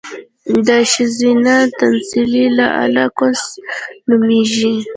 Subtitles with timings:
[0.67, 2.45] د ښځينه تناسلي
[2.81, 3.41] اله، کوس
[4.07, 4.73] نوميږي